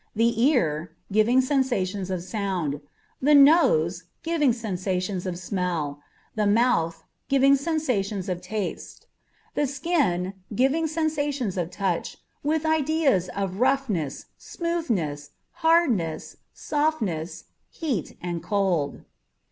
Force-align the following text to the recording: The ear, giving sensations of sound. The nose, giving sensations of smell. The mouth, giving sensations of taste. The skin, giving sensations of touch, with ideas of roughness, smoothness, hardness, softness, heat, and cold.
The 0.15 0.43
ear, 0.45 0.95
giving 1.11 1.41
sensations 1.41 2.09
of 2.09 2.23
sound. 2.23 2.81
The 3.21 3.35
nose, 3.35 4.05
giving 4.23 4.51
sensations 4.51 5.27
of 5.27 5.37
smell. 5.37 6.01
The 6.33 6.47
mouth, 6.47 7.03
giving 7.29 7.55
sensations 7.55 8.27
of 8.27 8.41
taste. 8.41 9.05
The 9.53 9.67
skin, 9.67 10.33
giving 10.55 10.87
sensations 10.87 11.55
of 11.55 11.69
touch, 11.69 12.17
with 12.41 12.65
ideas 12.65 13.29
of 13.35 13.59
roughness, 13.59 14.25
smoothness, 14.39 15.29
hardness, 15.61 16.37
softness, 16.51 17.43
heat, 17.69 18.17
and 18.23 18.41
cold. 18.41 19.01